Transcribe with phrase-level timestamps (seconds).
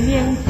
[0.00, 0.49] 面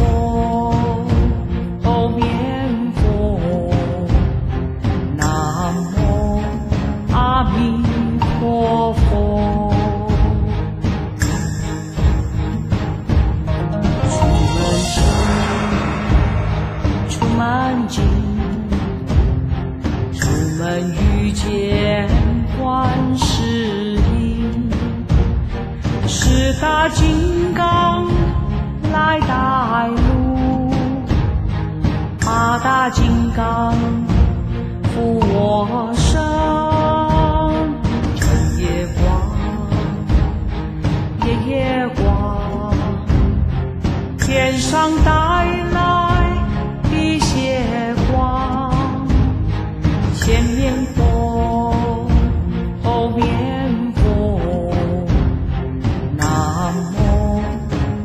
[56.71, 57.43] 南无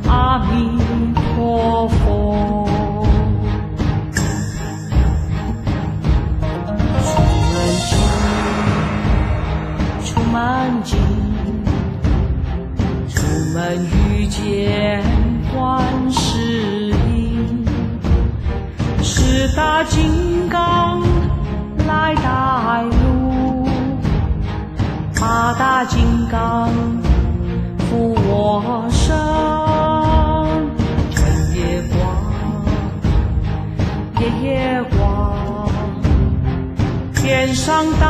[0.09, 0.79] 阿弥
[1.35, 2.67] 陀佛。
[7.03, 7.11] 出
[7.53, 7.53] 门
[7.85, 7.93] 经，
[10.03, 10.35] 出门
[10.83, 10.97] 经，
[13.07, 13.15] 出
[13.53, 15.03] 门遇见。
[15.53, 17.63] 观世音，
[19.01, 21.01] 十大金刚
[21.87, 23.67] 来带路，
[25.17, 26.69] 八大金刚
[28.47, 29.09] 我身，
[31.15, 31.19] 日
[31.55, 31.97] 月光，
[34.21, 35.01] 夜夜光，
[37.15, 38.05] 天上带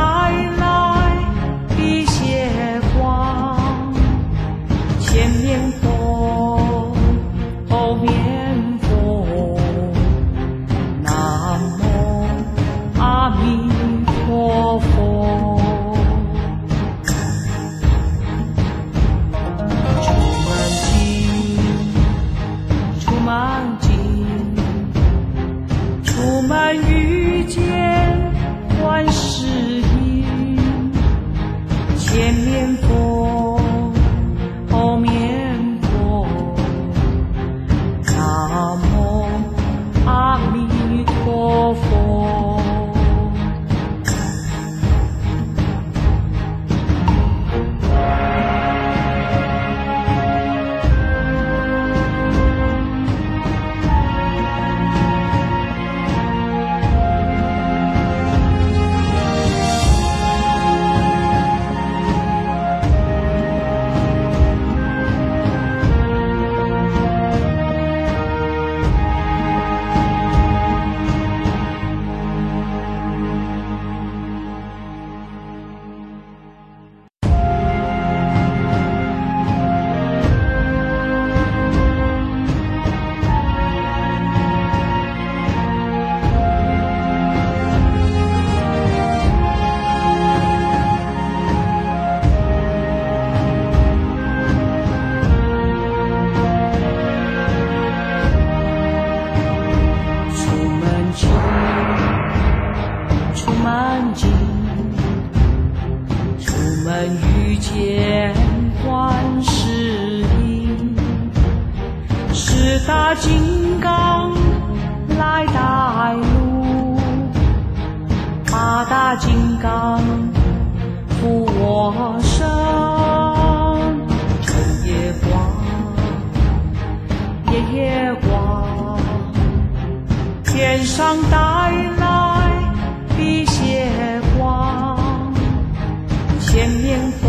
[136.66, 137.25] 阿弥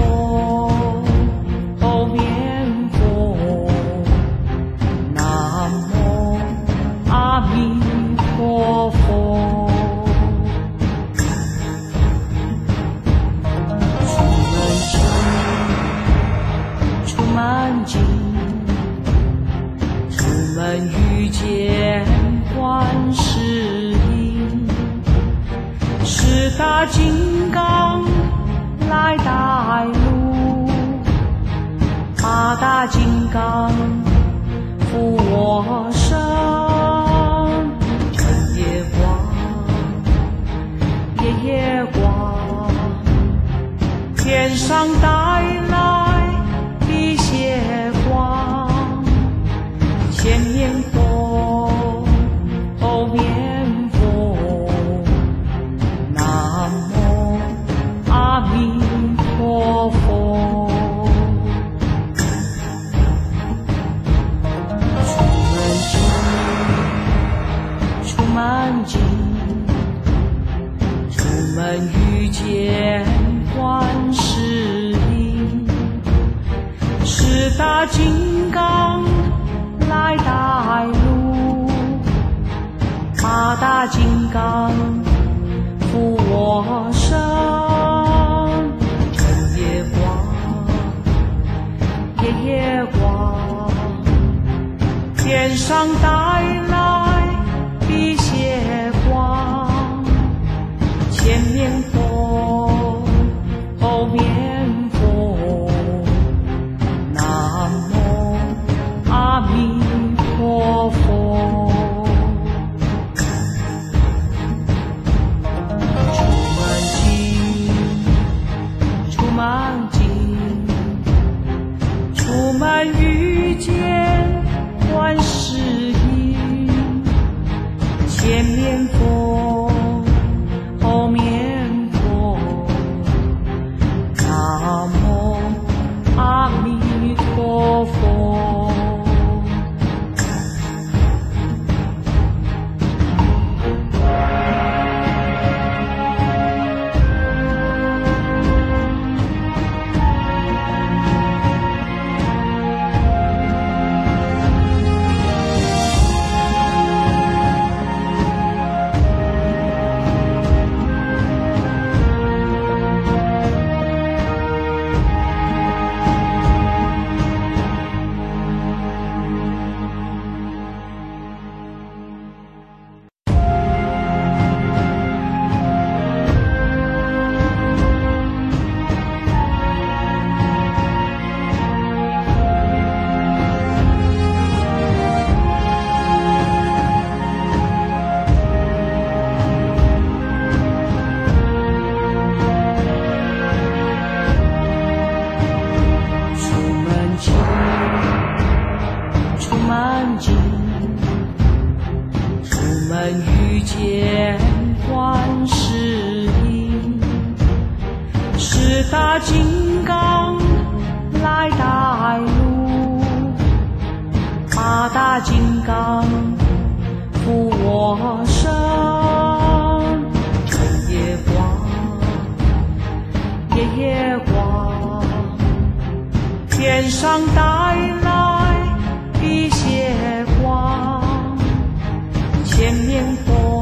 [232.68, 233.57] sentimiento.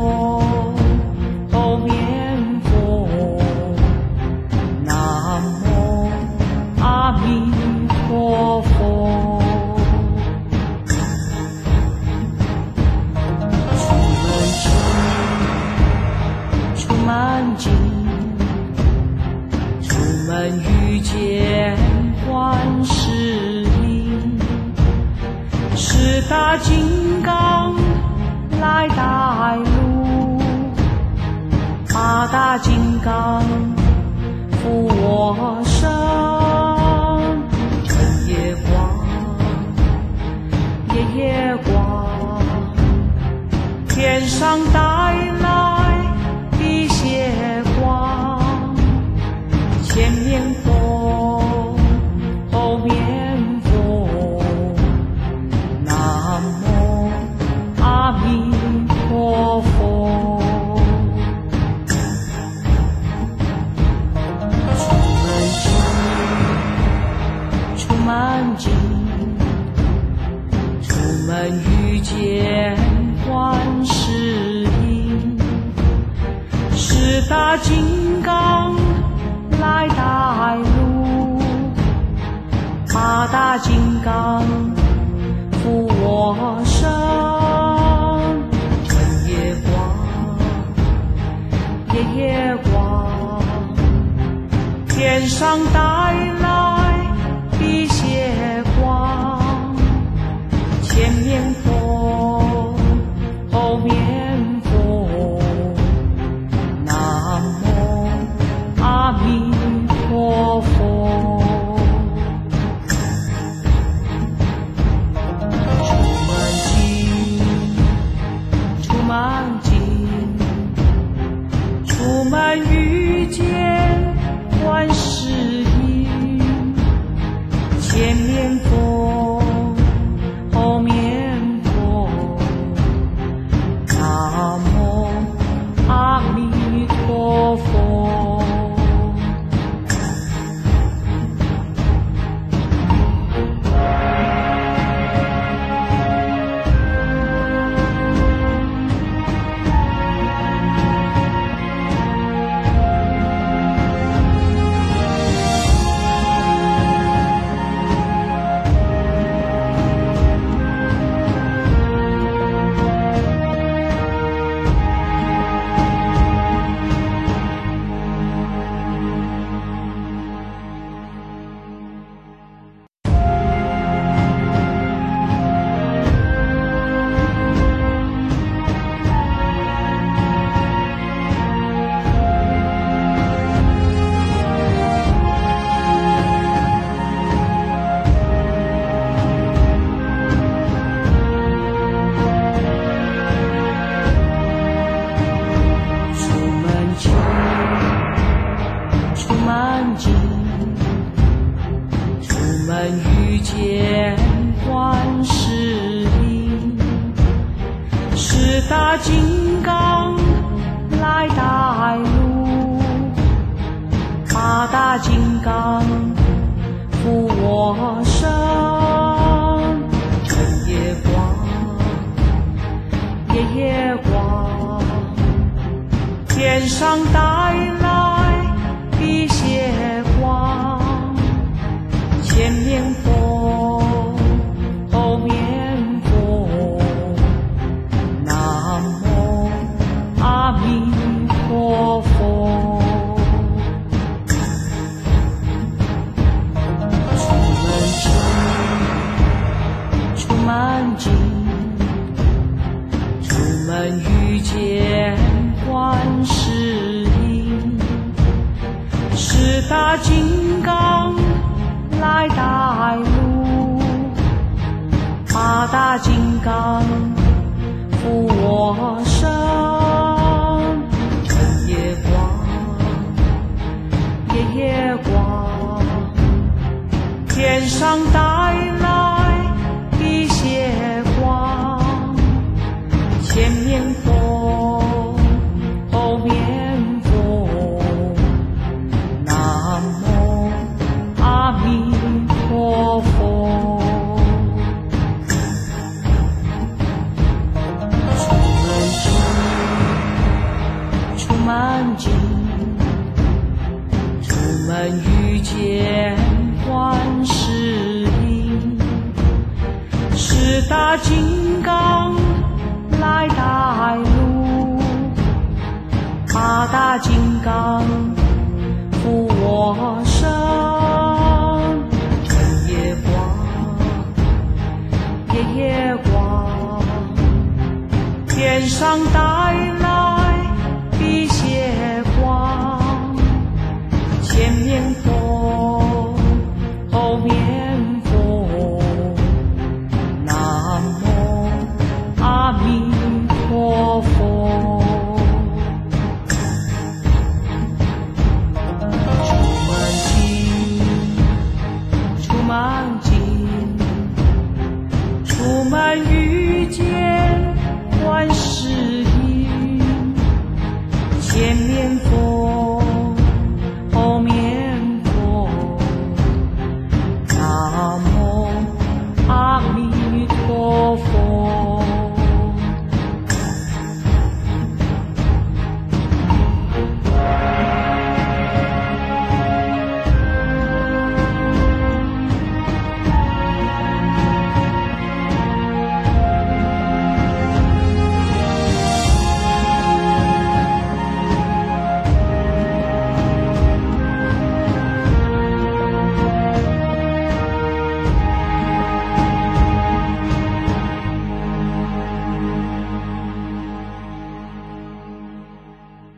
[232.45, 233.24] sentimiento.